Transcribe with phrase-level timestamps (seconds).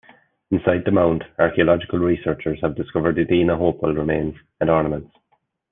[0.49, 5.11] Inside the mound, archaeological researchers have discovered Adena Hopewell remains and ornaments.